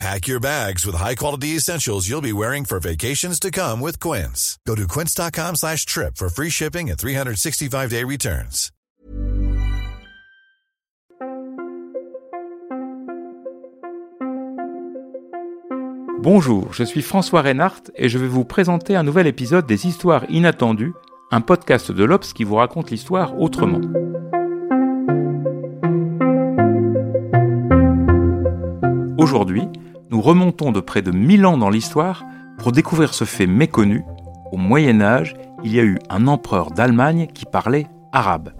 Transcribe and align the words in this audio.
Pack 0.00 0.26
your 0.26 0.40
bags 0.40 0.84
with 0.84 0.96
high-quality 0.96 1.56
essentials 1.56 2.08
you'll 2.08 2.20
be 2.20 2.32
wearing 2.32 2.64
for 2.64 2.80
vacations 2.80 3.38
to 3.40 3.50
come 3.50 3.80
with 3.80 4.00
Quince. 4.00 4.58
Go 4.66 4.74
to 4.74 4.86
quince.com 4.88 5.54
slash 5.56 5.86
trip 5.86 6.16
for 6.16 6.28
free 6.28 6.50
shipping 6.50 6.90
and 6.90 6.98
365-day 6.98 8.02
returns. 8.04 8.70
Bonjour, 16.20 16.72
je 16.72 16.84
suis 16.84 17.02
François 17.02 17.42
Reinhardt 17.42 17.90
et 17.96 18.08
je 18.08 18.18
vais 18.18 18.28
vous 18.28 18.44
présenter 18.44 18.96
un 18.96 19.02
nouvel 19.02 19.26
épisode 19.26 19.66
des 19.66 19.86
Histoires 19.86 20.24
inattendues, 20.30 20.94
un 21.30 21.40
podcast 21.42 21.92
de 21.92 22.04
l'Obs 22.04 22.32
qui 22.32 22.44
vous 22.44 22.54
raconte 22.56 22.90
l'histoire 22.90 23.38
autrement. 23.38 23.80
Aujourd'hui, 29.24 29.66
nous 30.10 30.20
remontons 30.20 30.70
de 30.70 30.80
près 30.80 31.00
de 31.00 31.10
1000 31.10 31.46
ans 31.46 31.56
dans 31.56 31.70
l'histoire 31.70 32.26
pour 32.58 32.72
découvrir 32.72 33.14
ce 33.14 33.24
fait 33.24 33.46
méconnu. 33.46 34.04
Au 34.52 34.58
Moyen 34.58 35.00
Âge, 35.00 35.34
il 35.62 35.74
y 35.74 35.80
a 35.80 35.82
eu 35.82 35.98
un 36.10 36.26
empereur 36.26 36.72
d'Allemagne 36.72 37.28
qui 37.32 37.46
parlait 37.46 37.86
arabe. 38.12 38.52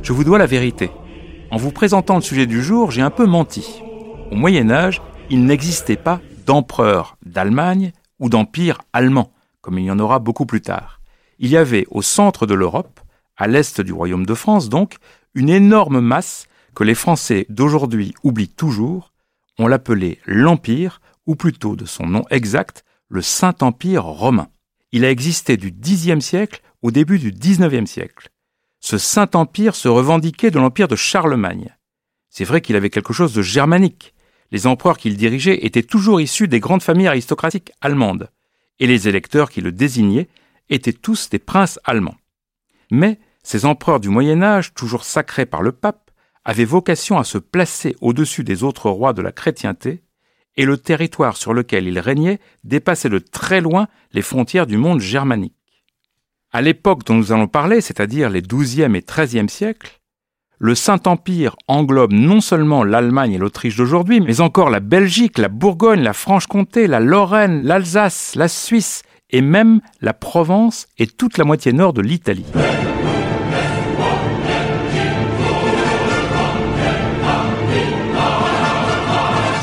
Je 0.00 0.12
vous 0.12 0.22
dois 0.22 0.38
la 0.38 0.46
vérité. 0.46 0.92
En 1.50 1.56
vous 1.56 1.72
présentant 1.72 2.14
le 2.14 2.22
sujet 2.22 2.46
du 2.46 2.62
jour, 2.62 2.92
j'ai 2.92 3.02
un 3.02 3.10
peu 3.10 3.26
menti. 3.26 3.82
Au 4.30 4.36
Moyen 4.36 4.70
Âge, 4.70 5.02
il 5.28 5.44
n'existait 5.44 5.96
pas 5.96 6.20
d'empereur 6.46 7.16
d'Allemagne 7.26 7.90
ou 8.20 8.28
d'empire 8.28 8.78
allemand, 8.92 9.32
comme 9.60 9.80
il 9.80 9.86
y 9.86 9.90
en 9.90 9.98
aura 9.98 10.20
beaucoup 10.20 10.46
plus 10.46 10.60
tard. 10.60 11.00
Il 11.40 11.50
y 11.50 11.56
avait 11.56 11.84
au 11.90 12.00
centre 12.00 12.46
de 12.46 12.54
l'Europe 12.54 13.00
à 13.36 13.46
l'est 13.46 13.80
du 13.80 13.92
royaume 13.92 14.26
de 14.26 14.34
France 14.34 14.68
donc, 14.68 14.96
une 15.34 15.50
énorme 15.50 16.00
masse 16.00 16.46
que 16.74 16.84
les 16.84 16.94
Français 16.94 17.46
d'aujourd'hui 17.48 18.14
oublient 18.22 18.48
toujours. 18.48 19.12
On 19.58 19.66
l'appelait 19.66 20.18
l'Empire, 20.26 21.00
ou 21.26 21.34
plutôt 21.34 21.76
de 21.76 21.84
son 21.84 22.06
nom 22.06 22.24
exact, 22.30 22.84
le 23.08 23.22
Saint-Empire 23.22 24.04
romain. 24.04 24.48
Il 24.92 25.04
a 25.04 25.10
existé 25.10 25.56
du 25.56 25.72
Xe 25.72 26.18
siècle 26.20 26.62
au 26.82 26.90
début 26.90 27.18
du 27.18 27.32
XIXe 27.32 27.90
siècle. 27.90 28.30
Ce 28.80 28.98
Saint-Empire 28.98 29.74
se 29.74 29.88
revendiquait 29.88 30.50
de 30.50 30.58
l'Empire 30.58 30.88
de 30.88 30.96
Charlemagne. 30.96 31.74
C'est 32.30 32.44
vrai 32.44 32.60
qu'il 32.60 32.76
avait 32.76 32.90
quelque 32.90 33.12
chose 33.12 33.32
de 33.32 33.42
germanique. 33.42 34.14
Les 34.52 34.66
empereurs 34.66 34.98
qu'il 34.98 35.16
dirigeait 35.16 35.64
étaient 35.66 35.82
toujours 35.82 36.20
issus 36.20 36.48
des 36.48 36.60
grandes 36.60 36.82
familles 36.82 37.08
aristocratiques 37.08 37.72
allemandes, 37.80 38.30
et 38.78 38.86
les 38.86 39.08
électeurs 39.08 39.50
qui 39.50 39.60
le 39.60 39.72
désignaient 39.72 40.28
étaient 40.68 40.92
tous 40.92 41.30
des 41.30 41.38
princes 41.38 41.80
allemands. 41.84 42.16
Mais 42.90 43.18
ces 43.46 43.64
empereurs 43.64 44.00
du 44.00 44.08
Moyen 44.08 44.42
Âge, 44.42 44.74
toujours 44.74 45.04
sacrés 45.04 45.46
par 45.46 45.62
le 45.62 45.70
pape, 45.70 46.10
avaient 46.44 46.64
vocation 46.64 47.16
à 47.16 47.22
se 47.22 47.38
placer 47.38 47.94
au-dessus 48.00 48.42
des 48.42 48.64
autres 48.64 48.90
rois 48.90 49.12
de 49.12 49.22
la 49.22 49.30
chrétienté, 49.30 50.02
et 50.56 50.64
le 50.64 50.76
territoire 50.76 51.36
sur 51.36 51.54
lequel 51.54 51.86
ils 51.86 52.00
régnaient 52.00 52.40
dépassait 52.64 53.08
de 53.08 53.20
très 53.20 53.60
loin 53.60 53.86
les 54.12 54.22
frontières 54.22 54.66
du 54.66 54.78
monde 54.78 54.98
germanique. 54.98 55.54
À 56.50 56.60
l'époque 56.60 57.04
dont 57.04 57.14
nous 57.14 57.30
allons 57.30 57.46
parler, 57.46 57.80
c'est-à-dire 57.80 58.30
les 58.30 58.42
XIIe 58.42 58.96
et 58.96 59.04
XIIIe 59.06 59.48
siècles, 59.48 60.00
le 60.58 60.74
Saint-Empire 60.74 61.54
englobe 61.68 62.14
non 62.14 62.40
seulement 62.40 62.82
l'Allemagne 62.82 63.34
et 63.34 63.38
l'Autriche 63.38 63.76
d'aujourd'hui, 63.76 64.20
mais 64.20 64.40
encore 64.40 64.70
la 64.70 64.80
Belgique, 64.80 65.38
la 65.38 65.48
Bourgogne, 65.48 66.02
la 66.02 66.14
Franche-Comté, 66.14 66.88
la 66.88 66.98
Lorraine, 66.98 67.62
l'Alsace, 67.62 68.34
la 68.34 68.48
Suisse 68.48 69.02
et 69.30 69.40
même 69.40 69.82
la 70.00 70.14
Provence 70.14 70.88
et 70.98 71.06
toute 71.06 71.38
la 71.38 71.44
moitié 71.44 71.72
nord 71.72 71.92
de 71.92 72.02
l'Italie. 72.02 72.46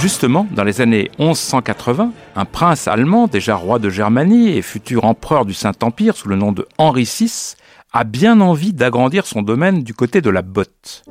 Justement, 0.04 0.46
dans 0.52 0.66
les 0.66 0.82
années 0.82 1.10
1180, 1.18 2.12
un 2.36 2.44
prince 2.44 2.90
allemand, 2.90 3.28
déjà 3.28 3.56
roi 3.56 3.80
de 3.80 3.90
Germanie 3.90 4.50
et 4.50 4.62
futur 4.62 5.06
empereur 5.06 5.46
du 5.46 5.54
Saint-Empire 5.54 6.18
sous 6.18 6.28
le 6.28 6.36
nom 6.36 6.52
de 6.52 6.68
Henri 6.78 7.06
VI, 7.06 7.56
a 7.94 8.04
bien 8.04 8.42
envie 8.42 8.74
d'agrandir 8.74 9.26
son 9.26 9.42
domaine 9.42 9.82
du 9.82 9.94
côté 9.94 10.20
de 10.20 10.30
la 10.30 10.42
botte. 10.42 11.06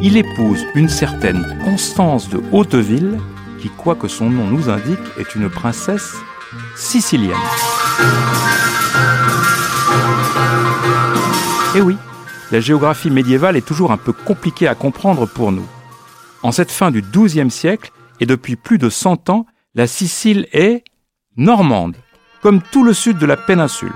Il 0.00 0.16
épouse 0.16 0.64
une 0.74 0.88
certaine 0.88 1.44
Constance 1.62 2.30
de 2.30 2.40
Hauteville, 2.52 3.18
qui, 3.60 3.68
quoi 3.68 3.96
que 3.96 4.08
son 4.08 4.30
nom 4.30 4.46
nous 4.46 4.70
indique, 4.70 4.98
est 5.20 5.34
une 5.34 5.50
princesse 5.50 6.14
sicilienne. 6.74 7.36
Eh 11.78 11.82
oui, 11.82 11.98
la 12.52 12.60
géographie 12.60 13.10
médiévale 13.10 13.54
est 13.54 13.66
toujours 13.66 13.92
un 13.92 13.98
peu 13.98 14.14
compliquée 14.14 14.66
à 14.66 14.74
comprendre 14.74 15.26
pour 15.26 15.52
nous. 15.52 15.66
En 16.42 16.50
cette 16.50 16.70
fin 16.70 16.90
du 16.90 17.02
XIIe 17.02 17.50
siècle, 17.50 17.92
et 18.18 18.24
depuis 18.24 18.56
plus 18.56 18.78
de 18.78 18.88
100 18.88 19.28
ans, 19.28 19.44
la 19.74 19.86
Sicile 19.86 20.48
est 20.52 20.84
normande, 21.36 21.94
comme 22.40 22.62
tout 22.62 22.82
le 22.82 22.94
sud 22.94 23.18
de 23.18 23.26
la 23.26 23.36
péninsule. 23.36 23.92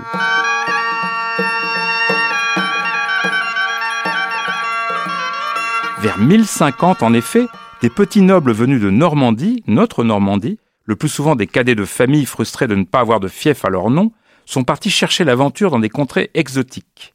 Vers 6.01 6.19
1050, 6.19 7.01
en 7.01 7.13
effet, 7.13 7.47
des 7.81 7.89
petits 7.89 8.21
nobles 8.21 8.51
venus 8.51 8.79
de 8.79 8.91
Normandie, 8.91 9.63
notre 9.65 10.03
Normandie, 10.03 10.59
le 10.85 10.95
plus 10.95 11.09
souvent 11.09 11.35
des 11.35 11.47
cadets 11.47 11.73
de 11.73 11.85
famille 11.85 12.27
frustrés 12.27 12.67
de 12.67 12.75
ne 12.75 12.83
pas 12.83 12.99
avoir 12.99 13.19
de 13.19 13.27
fief 13.27 13.65
à 13.65 13.69
leur 13.69 13.89
nom, 13.89 14.11
sont 14.45 14.63
partis 14.63 14.91
chercher 14.91 15.23
l'aventure 15.23 15.71
dans 15.71 15.79
des 15.79 15.89
contrées 15.89 16.29
exotiques. 16.35 17.13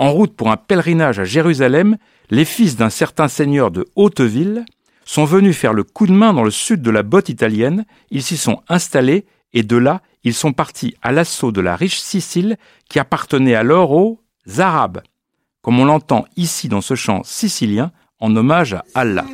En 0.00 0.12
route 0.12 0.34
pour 0.34 0.50
un 0.50 0.56
pèlerinage 0.56 1.18
à 1.18 1.24
Jérusalem, 1.24 1.98
les 2.30 2.46
fils 2.46 2.74
d'un 2.74 2.88
certain 2.88 3.28
seigneur 3.28 3.70
de 3.70 3.86
Hauteville 3.96 4.64
sont 5.04 5.26
venus 5.26 5.54
faire 5.54 5.74
le 5.74 5.84
coup 5.84 6.06
de 6.06 6.12
main 6.12 6.32
dans 6.32 6.42
le 6.42 6.50
sud 6.50 6.80
de 6.80 6.90
la 6.90 7.02
botte 7.02 7.28
italienne, 7.28 7.84
ils 8.10 8.22
s'y 8.22 8.38
sont 8.38 8.62
installés 8.70 9.26
et 9.52 9.62
de 9.62 9.76
là, 9.76 10.00
ils 10.24 10.32
sont 10.32 10.54
partis 10.54 10.96
à 11.02 11.12
l'assaut 11.12 11.52
de 11.52 11.60
la 11.60 11.76
riche 11.76 11.98
Sicile 11.98 12.56
qui 12.88 12.98
appartenait 12.98 13.54
alors 13.54 13.92
aux 13.92 14.22
Arabes, 14.56 15.02
comme 15.60 15.78
on 15.78 15.84
l'entend 15.84 16.24
ici 16.34 16.70
dans 16.70 16.80
ce 16.80 16.94
chant 16.94 17.20
sicilien 17.22 17.92
en 18.20 18.34
hommage 18.34 18.72
à 18.72 18.84
Allah. 18.94 19.26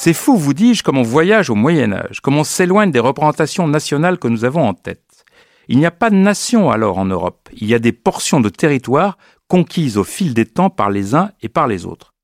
C'est 0.00 0.14
fou, 0.14 0.36
vous 0.36 0.54
dis-je, 0.54 0.84
comme 0.84 0.96
on 0.96 1.02
voyage 1.02 1.50
au 1.50 1.56
Moyen 1.56 1.92
Âge, 1.92 2.20
comme 2.20 2.36
on 2.36 2.44
s'éloigne 2.44 2.92
des 2.92 3.00
représentations 3.00 3.66
nationales 3.66 4.20
que 4.20 4.28
nous 4.28 4.44
avons 4.44 4.64
en 4.64 4.72
tête. 4.72 5.24
Il 5.66 5.76
n'y 5.76 5.86
a 5.86 5.90
pas 5.90 6.08
de 6.08 6.14
nation 6.14 6.70
alors 6.70 6.98
en 6.98 7.04
Europe, 7.04 7.48
il 7.52 7.66
y 7.66 7.74
a 7.74 7.80
des 7.80 7.90
portions 7.90 8.40
de 8.40 8.48
territoire 8.48 9.18
conquises 9.48 9.98
au 9.98 10.04
fil 10.04 10.34
des 10.34 10.46
temps 10.46 10.70
par 10.70 10.90
les 10.90 11.16
uns 11.16 11.32
et 11.42 11.48
par 11.48 11.66
les 11.66 11.84
autres. 11.84 12.14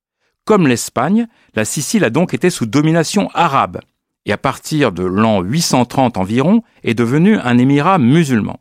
Comme 0.44 0.68
l'Espagne, 0.68 1.26
la 1.56 1.64
Sicile 1.64 2.04
a 2.04 2.10
donc 2.10 2.32
été 2.32 2.48
sous 2.48 2.64
domination 2.64 3.28
arabe, 3.34 3.80
et 4.24 4.30
à 4.30 4.38
partir 4.38 4.92
de 4.92 5.02
l'an 5.02 5.40
830 5.40 6.16
environ 6.16 6.62
est 6.84 6.94
devenue 6.94 7.38
un 7.38 7.58
émirat 7.58 7.98
musulman. 7.98 8.60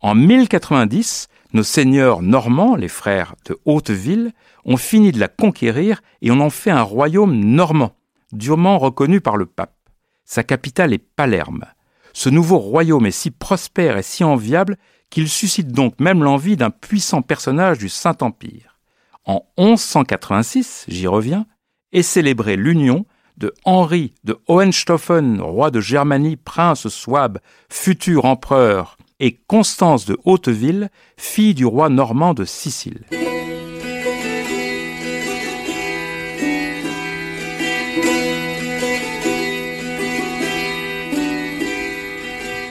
En 0.00 0.16
1090, 0.16 1.28
nos 1.52 1.62
seigneurs 1.62 2.22
normands, 2.22 2.74
les 2.74 2.88
frères 2.88 3.36
de 3.44 3.56
Hauteville, 3.66 4.32
ont 4.64 4.76
fini 4.76 5.12
de 5.12 5.20
la 5.20 5.28
conquérir 5.28 6.02
et 6.22 6.32
on 6.32 6.40
en 6.40 6.50
fait 6.50 6.72
un 6.72 6.82
royaume 6.82 7.36
normand 7.36 7.92
durement 8.32 8.78
reconnu 8.78 9.20
par 9.20 9.36
le 9.36 9.46
pape. 9.46 9.76
Sa 10.24 10.42
capitale 10.42 10.92
est 10.92 10.98
Palerme. 10.98 11.64
Ce 12.12 12.28
nouveau 12.28 12.58
royaume 12.58 13.06
est 13.06 13.10
si 13.10 13.30
prospère 13.30 13.96
et 13.96 14.02
si 14.02 14.24
enviable 14.24 14.76
qu'il 15.10 15.28
suscite 15.28 15.68
donc 15.68 16.00
même 16.00 16.22
l'envie 16.22 16.56
d'un 16.56 16.70
puissant 16.70 17.22
personnage 17.22 17.78
du 17.78 17.88
Saint-Empire. 17.88 18.78
En 19.24 19.44
1186, 19.58 20.86
j'y 20.88 21.06
reviens, 21.06 21.46
est 21.92 22.02
célébrée 22.02 22.56
l'union 22.56 23.06
de 23.36 23.52
Henri 23.64 24.14
de 24.24 24.38
Hohenstaufen, 24.46 25.40
roi 25.40 25.70
de 25.70 25.80
Germanie, 25.80 26.36
prince 26.36 26.88
Souabe, 26.88 27.38
futur 27.68 28.24
empereur, 28.24 28.96
et 29.20 29.38
Constance 29.46 30.04
de 30.04 30.18
Hauteville, 30.24 30.90
fille 31.16 31.54
du 31.54 31.64
roi 31.64 31.88
normand 31.88 32.34
de 32.34 32.44
Sicile. 32.44 33.04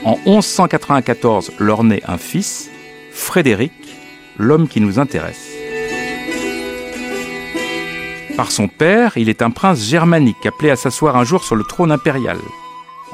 En 0.04 0.18
1194 0.26 1.52
leur 1.60 1.84
naît 1.84 2.02
un 2.08 2.18
fils, 2.18 2.68
Frédéric, 3.12 3.72
l'homme 4.36 4.66
qui 4.66 4.80
nous 4.80 4.98
intéresse. 4.98 5.48
Par 8.36 8.50
son 8.50 8.66
père, 8.66 9.16
il 9.16 9.28
est 9.28 9.42
un 9.42 9.50
prince 9.50 9.80
germanique 9.84 10.44
appelé 10.44 10.70
à 10.70 10.76
s'asseoir 10.76 11.16
un 11.16 11.22
jour 11.22 11.44
sur 11.44 11.54
le 11.54 11.62
trône 11.62 11.92
impérial. 11.92 12.38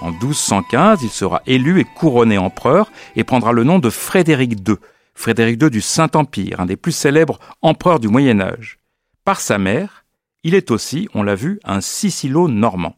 En 0.01 0.13
1215, 0.13 1.03
il 1.03 1.11
sera 1.11 1.43
élu 1.47 1.79
et 1.79 1.85
couronné 1.85 2.39
empereur 2.39 2.91
et 3.17 3.25
prendra 3.25 3.53
le 3.53 3.65
nom 3.65 3.79
de 3.79 3.91
Frédéric 3.91 4.53
II, 4.67 4.77
Frédéric 5.15 5.61
II 5.63 5.69
du 5.69 5.83
Saint-Empire, 5.83 6.61
un 6.61 6.67
des 6.67 6.77
plus 6.77 6.93
célèbres 6.93 7.39
empereurs 7.61 8.01
du 8.01 8.09
Moyen 8.09 8.41
Âge. 8.41 8.79
Par 9.27 9.43
sa 9.43 9.59
mère, 9.59 10.07
il 10.43 10.55
est 10.55 10.71
aussi, 10.71 11.07
on 11.13 11.23
l'a 11.23 11.35
vu, 11.35 11.61
un 11.65 11.83
Sicilo-normand. 11.83 12.97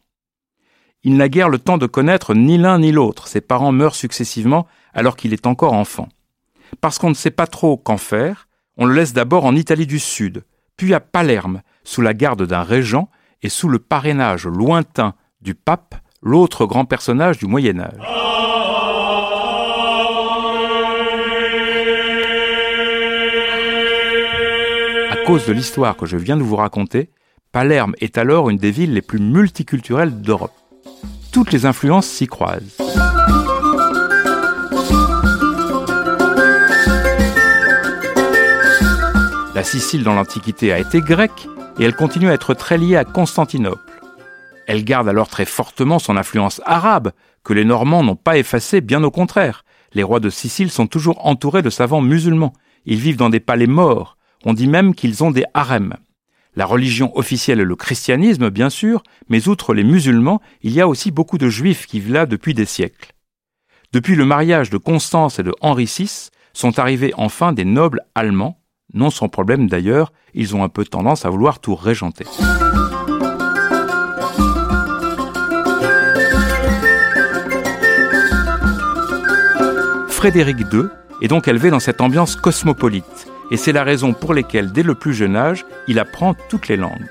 Il 1.03 1.17
n'a 1.17 1.31
guère 1.31 1.49
le 1.49 1.59
temps 1.59 1.79
de 1.79 1.87
connaître 1.87 2.35
ni 2.35 2.59
l'un 2.59 2.79
ni 2.79 2.93
l'autre, 2.93 3.27
ses 3.27 3.41
parents 3.41 3.73
meurent 3.73 3.95
successivement 3.95 4.67
alors 4.93 5.17
qu'il 5.17 5.33
est 5.33 5.47
encore 5.47 5.73
enfant. 5.73 6.09
Parce 6.83 6.99
qu'on 6.99 7.09
ne 7.09 7.15
sait 7.15 7.31
pas 7.31 7.47
trop 7.47 7.79
qu'en 7.79 7.97
faire, 7.97 8.49
on 8.77 8.85
le 8.85 8.95
laisse 8.95 9.15
d'abord 9.15 9.47
en 9.47 9.57
Italie 9.57 9.87
du 9.87 9.99
Sud, 9.99 10.45
puis 10.77 10.93
à 10.93 11.01
Palerme, 11.01 11.63
sous 11.85 12.03
la 12.03 12.13
garde 12.13 12.47
d'un 12.47 12.63
régent 12.63 13.09
et 13.43 13.49
sous 13.49 13.69
le 13.69 13.79
parrainage 13.79 14.47
lointain 14.47 15.15
du 15.41 15.55
pape, 15.55 15.95
l'autre 16.23 16.67
grand 16.67 16.85
personnage 16.85 17.39
du 17.39 17.47
Moyen 17.47 17.81
Âge. 17.81 18.01
À 25.11 25.17
cause 25.25 25.47
de 25.47 25.53
l'histoire 25.53 25.97
que 25.97 26.05
je 26.05 26.19
viens 26.19 26.37
de 26.37 26.43
vous 26.43 26.57
raconter, 26.57 27.09
Palerme 27.53 27.95
est 28.01 28.19
alors 28.19 28.51
une 28.51 28.59
des 28.59 28.71
villes 28.71 28.93
les 28.93 29.03
plus 29.03 29.19
multiculturelles 29.19 30.21
d'Europe. 30.21 30.53
Toutes 31.41 31.53
les 31.53 31.65
influences 31.65 32.07
s'y 32.07 32.27
croisent. 32.27 32.77
La 39.55 39.65
Sicile 39.65 40.05
dans 40.05 40.13
l'Antiquité 40.13 40.71
a 40.71 40.79
été 40.79 41.01
grecque 41.01 41.49
et 41.79 41.85
elle 41.85 41.97
continue 41.97 42.29
à 42.29 42.35
être 42.35 42.53
très 42.53 42.77
liée 42.77 42.97
à 42.97 43.07
Constantinople. 43.07 44.03
Elle 44.67 44.85
garde 44.85 45.09
alors 45.09 45.29
très 45.29 45.47
fortement 45.47 45.99
son 45.99 46.19
influence 46.19 46.61
arabe, 46.67 47.11
que 47.43 47.55
les 47.55 47.65
Normands 47.65 48.05
n'ont 48.05 48.17
pas 48.17 48.37
effacée, 48.37 48.83
bien 48.83 49.03
au 49.03 49.11
contraire. 49.11 49.65
Les 49.95 50.03
rois 50.03 50.21
de 50.21 50.29
Sicile 50.29 50.71
sont 50.71 50.89
toujours 50.89 51.27
entourés 51.27 51.63
de 51.63 51.71
savants 51.71 52.03
musulmans. 52.03 52.53
Ils 52.85 52.99
vivent 52.99 53.17
dans 53.17 53.31
des 53.31 53.41
palais 53.41 53.67
morts. 53.67 54.19
On 54.45 54.53
dit 54.53 54.69
même 54.69 54.95
qu'ils 54.95 55.25
ont 55.25 55.31
des 55.31 55.47
harems. 55.55 55.95
La 56.61 56.67
religion 56.67 57.17
officielle 57.17 57.59
est 57.59 57.65
le 57.65 57.75
christianisme, 57.75 58.51
bien 58.51 58.69
sûr, 58.69 59.03
mais 59.31 59.49
outre 59.49 59.73
les 59.73 59.83
musulmans, 59.83 60.43
il 60.61 60.73
y 60.73 60.83
a 60.83 60.89
aussi 60.89 61.11
beaucoup 61.11 61.39
de 61.39 61.49
juifs 61.49 61.87
qui 61.87 62.01
vivent 62.01 62.13
là 62.13 62.27
depuis 62.27 62.53
des 62.53 62.67
siècles. 62.67 63.15
Depuis 63.95 64.15
le 64.15 64.27
mariage 64.27 64.69
de 64.69 64.77
Constance 64.77 65.39
et 65.39 65.43
de 65.43 65.55
Henri 65.63 65.87
VI, 65.87 66.29
sont 66.53 66.79
arrivés 66.79 67.15
enfin 67.17 67.55
des 67.55 67.65
nobles 67.65 68.03
allemands, 68.15 68.61
non 68.93 69.09
sans 69.09 69.31
problème 69.31 69.71
d'ailleurs, 69.71 70.13
ils 70.35 70.55
ont 70.55 70.63
un 70.63 70.69
peu 70.69 70.85
tendance 70.85 71.25
à 71.25 71.31
vouloir 71.31 71.61
tout 71.61 71.75
régenter. 71.75 72.27
Frédéric 80.09 80.59
II 80.71 80.83
est 81.23 81.29
donc 81.29 81.49
élevé 81.49 81.71
dans 81.71 81.81
cette 81.81 82.03
ambiance 82.03 82.37
cosmopolite, 82.37 83.31
et 83.51 83.57
c'est 83.57 83.73
la 83.73 83.85
raison 83.85 84.13
pour 84.13 84.35
laquelle, 84.35 84.73
dès 84.73 84.83
le 84.83 84.95
plus 84.95 85.15
jeune 85.15 85.37
âge, 85.37 85.65
il 85.89 85.99
apprend 85.99 86.35
toutes 86.49 86.69
les 86.69 86.77
langues. 86.77 87.09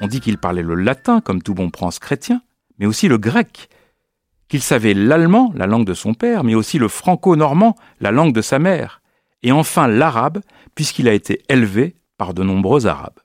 On 0.00 0.06
dit 0.06 0.20
qu'il 0.20 0.38
parlait 0.38 0.62
le 0.62 0.74
latin, 0.74 1.20
comme 1.20 1.42
tout 1.42 1.54
bon 1.54 1.70
prince 1.70 1.98
chrétien, 1.98 2.42
mais 2.78 2.86
aussi 2.86 3.08
le 3.08 3.18
grec, 3.18 3.68
qu'il 4.48 4.62
savait 4.62 4.94
l'allemand, 4.94 5.52
la 5.54 5.66
langue 5.66 5.86
de 5.86 5.94
son 5.94 6.14
père, 6.14 6.44
mais 6.44 6.54
aussi 6.54 6.78
le 6.78 6.88
franco-normand, 6.88 7.76
la 8.00 8.10
langue 8.10 8.32
de 8.32 8.42
sa 8.42 8.58
mère, 8.58 9.02
et 9.42 9.52
enfin 9.52 9.86
l'arabe, 9.86 10.40
puisqu'il 10.74 11.08
a 11.08 11.12
été 11.12 11.42
élevé 11.48 11.96
par 12.16 12.34
de 12.34 12.42
nombreux 12.42 12.86
Arabes. 12.86 13.20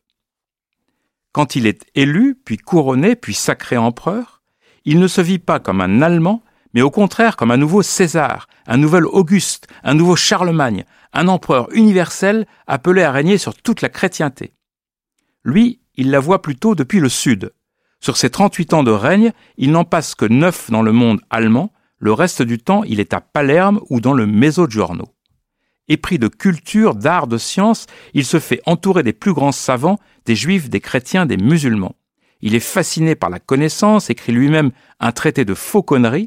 Quand 1.31 1.55
il 1.55 1.67
est 1.67 1.85
élu, 1.95 2.35
puis 2.43 2.57
couronné, 2.57 3.15
puis 3.15 3.33
sacré 3.33 3.77
empereur, 3.77 4.41
il 4.85 4.99
ne 4.99 5.07
se 5.07 5.21
vit 5.21 5.39
pas 5.39 5.59
comme 5.59 5.81
un 5.81 6.01
Allemand, 6.01 6.43
mais 6.73 6.81
au 6.81 6.91
contraire 6.91 7.35
comme 7.35 7.51
un 7.51 7.57
nouveau 7.57 7.81
César, 7.81 8.47
un 8.67 8.77
nouvel 8.77 9.05
Auguste, 9.05 9.67
un 9.83 9.93
nouveau 9.93 10.15
Charlemagne, 10.15 10.85
un 11.13 11.27
empereur 11.27 11.67
universel 11.71 12.45
appelé 12.67 13.03
à 13.03 13.11
régner 13.11 13.37
sur 13.37 13.55
toute 13.55 13.81
la 13.81 13.89
chrétienté. 13.89 14.53
Lui, 15.43 15.81
il 15.95 16.11
la 16.11 16.19
voit 16.19 16.41
plutôt 16.41 16.75
depuis 16.75 16.99
le 16.99 17.09
sud. 17.09 17.53
Sur 17.99 18.17
ses 18.17 18.29
38 18.29 18.73
ans 18.73 18.83
de 18.83 18.91
règne, 18.91 19.31
il 19.57 19.71
n'en 19.71 19.83
passe 19.83 20.15
que 20.15 20.25
neuf 20.25 20.71
dans 20.71 20.81
le 20.81 20.91
monde 20.91 21.19
allemand, 21.29 21.73
le 21.97 22.13
reste 22.13 22.41
du 22.41 22.57
temps 22.57 22.83
il 22.83 22.99
est 22.99 23.13
à 23.13 23.21
Palerme 23.21 23.81
ou 23.89 23.99
dans 23.99 24.13
le 24.13 24.25
Mezzogiorno. 24.25 25.05
Épris 25.89 26.19
de 26.19 26.27
culture, 26.27 26.95
d'art, 26.95 27.27
de 27.27 27.37
science, 27.37 27.87
il 28.13 28.23
se 28.23 28.39
fait 28.39 28.61
entourer 28.65 29.03
des 29.03 29.11
plus 29.11 29.33
grands 29.33 29.51
savants, 29.51 29.99
des 30.25 30.35
juifs, 30.35 30.69
des 30.69 30.79
chrétiens, 30.79 31.25
des 31.25 31.37
musulmans. 31.37 31.95
Il 32.41 32.55
est 32.55 32.59
fasciné 32.59 33.15
par 33.15 33.29
la 33.29 33.39
connaissance, 33.39 34.09
écrit 34.09 34.31
lui-même 34.31 34.71
un 34.99 35.11
traité 35.11 35.45
de 35.45 35.53
fauconnerie, 35.53 36.25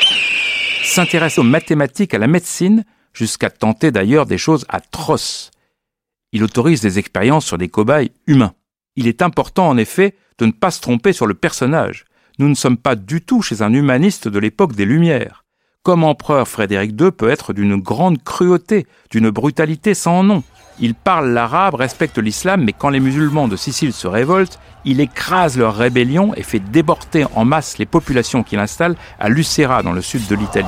s'intéresse 0.85 1.39
aux 1.39 1.43
mathématiques, 1.43 2.15
à 2.15 2.19
la 2.19 2.27
médecine, 2.27 2.85
jusqu'à 3.13 3.51
tenter 3.51 3.91
d'ailleurs 3.91 4.27
des 4.27 4.39
choses 4.39 4.67
atroces. 4.69 5.51
Il 6.33 6.45
autorise 6.45 6.81
des 6.81 6.99
expériences 6.99 7.47
sur 7.47 7.59
des 7.59 7.69
cobayes 7.69 8.13
humains. 8.27 8.55
Il 8.97 9.07
est 9.07 9.23
important 9.23 9.69
en 9.69 9.77
effet 9.77 10.17
de 10.39 10.47
ne 10.47 10.53
pas 10.53 10.71
se 10.71 10.81
tromper 10.81 11.13
sur 11.13 11.27
le 11.27 11.35
personnage. 11.35 12.05
Nous 12.39 12.49
ne 12.49 12.55
sommes 12.55 12.79
pas 12.79 12.97
du 12.97 13.21
tout 13.21 13.43
chez 13.43 13.63
un 13.63 13.73
humaniste 13.73 14.29
de 14.29 14.39
l'époque 14.39 14.75
des 14.75 14.85
Lumières 14.85 15.43
comme 15.83 16.05
empereur 16.05 16.47
Frédéric 16.47 16.93
II 17.01 17.11
peut 17.11 17.29
être 17.29 17.53
d'une 17.53 17.77
grande 17.77 18.23
cruauté, 18.23 18.87
d'une 19.11 19.31
brutalité 19.31 19.95
sans 19.95 20.23
nom. 20.23 20.43
Il 20.81 20.95
parle 20.95 21.31
l'arabe, 21.31 21.75
respecte 21.75 22.19
l'islam, 22.19 22.65
mais 22.65 22.73
quand 22.73 22.89
les 22.89 23.01
musulmans 23.01 23.49
de 23.49 23.57
Sicile 23.57 23.93
se 23.93 24.07
révoltent, 24.07 24.59
il 24.85 25.01
écrase 25.01 25.59
leur 25.59 25.77
rébellion 25.77 26.35
et 26.35 26.43
fait 26.43 26.59
déborder 26.59 27.25
en 27.35 27.45
masse 27.45 27.79
les 27.79 27.87
populations 27.87 28.43
qu'il 28.43 28.59
installe 28.59 28.97
à 29.21 29.29
Lucera, 29.29 29.83
dans 29.83 29.93
le 29.93 30.03
sud 30.03 30.27
de 30.27 30.35
l'Italie. 30.35 30.67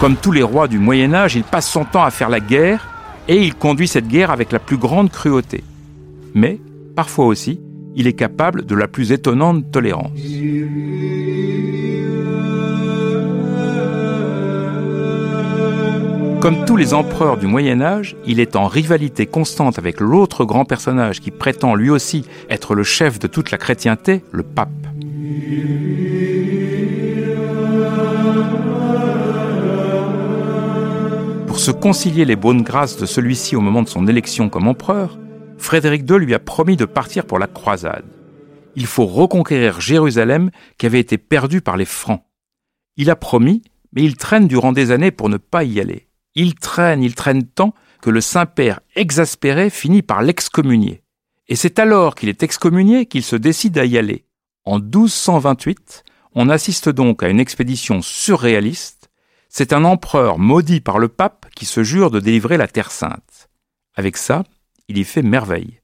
Comme 0.00 0.16
tous 0.16 0.32
les 0.32 0.42
rois 0.42 0.68
du 0.68 0.78
Moyen 0.78 1.14
Âge, 1.14 1.36
il 1.36 1.44
passe 1.44 1.68
son 1.68 1.84
temps 1.84 2.04
à 2.04 2.10
faire 2.10 2.28
la 2.28 2.40
guerre 2.40 2.88
et 3.28 3.42
il 3.42 3.54
conduit 3.54 3.88
cette 3.88 4.08
guerre 4.08 4.30
avec 4.30 4.52
la 4.52 4.58
plus 4.58 4.76
grande 4.76 5.10
cruauté. 5.10 5.64
Mais, 6.34 6.60
parfois 6.96 7.26
aussi, 7.26 7.60
il 7.94 8.06
est 8.06 8.14
capable 8.14 8.66
de 8.66 8.74
la 8.74 8.88
plus 8.88 9.12
étonnante 9.12 9.70
tolérance. 9.70 10.10
Comme 16.42 16.64
tous 16.64 16.76
les 16.76 16.92
empereurs 16.92 17.36
du 17.36 17.46
Moyen 17.46 17.80
Âge, 17.80 18.16
il 18.26 18.40
est 18.40 18.56
en 18.56 18.66
rivalité 18.66 19.26
constante 19.26 19.78
avec 19.78 20.00
l'autre 20.00 20.44
grand 20.44 20.64
personnage 20.64 21.20
qui 21.20 21.30
prétend 21.30 21.76
lui 21.76 21.88
aussi 21.88 22.24
être 22.50 22.74
le 22.74 22.82
chef 22.82 23.20
de 23.20 23.28
toute 23.28 23.52
la 23.52 23.58
chrétienté, 23.58 24.24
le 24.32 24.42
pape. 24.42 24.68
Pour 31.46 31.60
se 31.60 31.70
concilier 31.70 32.24
les 32.24 32.34
bonnes 32.34 32.62
grâces 32.62 32.96
de 32.96 33.06
celui-ci 33.06 33.54
au 33.54 33.60
moment 33.60 33.84
de 33.84 33.88
son 33.88 34.08
élection 34.08 34.48
comme 34.48 34.66
empereur, 34.66 35.20
Frédéric 35.58 36.10
II 36.10 36.18
lui 36.18 36.34
a 36.34 36.40
promis 36.40 36.76
de 36.76 36.86
partir 36.86 37.24
pour 37.24 37.38
la 37.38 37.46
croisade. 37.46 38.06
Il 38.74 38.86
faut 38.86 39.06
reconquérir 39.06 39.80
Jérusalem 39.80 40.50
qui 40.76 40.86
avait 40.86 40.98
été 40.98 41.18
perdue 41.18 41.60
par 41.60 41.76
les 41.76 41.84
Francs. 41.84 42.24
Il 42.96 43.10
a 43.10 43.14
promis, 43.14 43.62
mais 43.92 44.02
il 44.02 44.16
traîne 44.16 44.48
durant 44.48 44.72
des 44.72 44.90
années 44.90 45.12
pour 45.12 45.28
ne 45.28 45.36
pas 45.36 45.62
y 45.62 45.78
aller. 45.78 46.08
Il 46.34 46.54
traîne, 46.54 47.02
il 47.02 47.14
traîne 47.14 47.44
tant 47.44 47.74
que 48.00 48.10
le 48.10 48.20
Saint-Père, 48.20 48.80
exaspéré, 48.96 49.70
finit 49.70 50.02
par 50.02 50.22
l'excommunier. 50.22 51.02
Et 51.48 51.56
c'est 51.56 51.78
alors 51.78 52.14
qu'il 52.14 52.28
est 52.28 52.42
excommunié 52.42 53.06
qu'il 53.06 53.22
se 53.22 53.36
décide 53.36 53.76
à 53.78 53.84
y 53.84 53.98
aller. 53.98 54.24
En 54.64 54.78
1228, 54.78 56.04
on 56.34 56.48
assiste 56.48 56.88
donc 56.88 57.22
à 57.22 57.28
une 57.28 57.40
expédition 57.40 58.00
surréaliste. 58.00 59.10
C'est 59.48 59.72
un 59.72 59.84
empereur 59.84 60.38
maudit 60.38 60.80
par 60.80 60.98
le 60.98 61.08
pape 61.08 61.46
qui 61.54 61.66
se 61.66 61.82
jure 61.82 62.10
de 62.10 62.20
délivrer 62.20 62.56
la 62.56 62.68
Terre 62.68 62.90
sainte. 62.90 63.50
Avec 63.94 64.16
ça, 64.16 64.44
il 64.88 64.96
y 64.96 65.04
fait 65.04 65.22
merveille. 65.22 65.80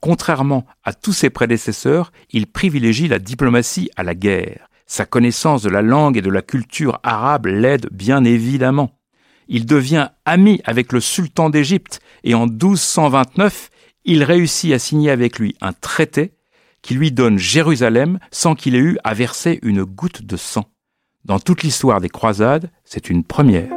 Contrairement 0.00 0.66
à 0.82 0.92
tous 0.92 1.12
ses 1.12 1.30
prédécesseurs, 1.30 2.10
il 2.30 2.48
privilégie 2.48 3.06
la 3.06 3.20
diplomatie 3.20 3.90
à 3.94 4.02
la 4.02 4.16
guerre. 4.16 4.68
Sa 4.86 5.06
connaissance 5.06 5.62
de 5.62 5.70
la 5.70 5.82
langue 5.82 6.16
et 6.16 6.22
de 6.22 6.30
la 6.30 6.42
culture 6.42 6.98
arabe 7.04 7.46
l'aide 7.46 7.88
bien 7.92 8.24
évidemment 8.24 8.98
il 9.52 9.66
devient 9.66 10.08
ami 10.24 10.62
avec 10.64 10.92
le 10.92 11.00
sultan 11.00 11.50
d'Égypte 11.50 12.00
et 12.24 12.34
en 12.34 12.46
1229, 12.46 13.68
il 14.06 14.24
réussit 14.24 14.72
à 14.72 14.78
signer 14.78 15.10
avec 15.10 15.38
lui 15.38 15.56
un 15.60 15.74
traité 15.74 16.32
qui 16.80 16.94
lui 16.94 17.12
donne 17.12 17.38
Jérusalem 17.38 18.18
sans 18.30 18.54
qu'il 18.54 18.74
ait 18.74 18.78
eu 18.78 18.98
à 19.04 19.12
verser 19.12 19.60
une 19.62 19.84
goutte 19.84 20.22
de 20.22 20.38
sang. 20.38 20.64
Dans 21.26 21.38
toute 21.38 21.62
l'histoire 21.62 22.00
des 22.00 22.08
croisades, 22.08 22.70
c'est 22.84 23.10
une 23.10 23.24
première. 23.24 23.68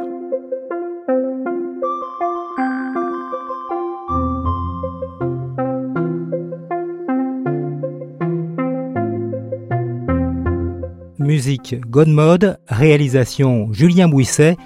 Musique 11.18 11.78
Godmode, 11.80 12.58
réalisation 12.66 13.70
Julien 13.72 14.08
Bouisset, 14.08 14.56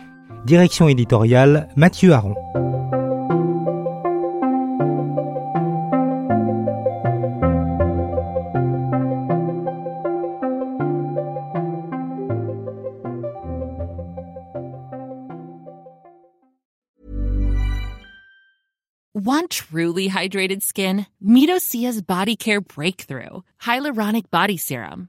direction 0.44 0.88
éditoriale 0.88 1.68
Mathieu 1.76 2.12
Aron. 2.12 2.35
Want 19.14 19.50
truly 19.50 20.09
hydrated 20.09 20.62
skin? 20.62 21.06
Meet 21.20 21.50
Osea's 21.50 22.00
Body 22.00 22.37
Care 22.37 22.61
Breakthrough 22.61 23.42
Hyaluronic 23.62 24.30
Body 24.30 24.56
Serum. 24.56 25.09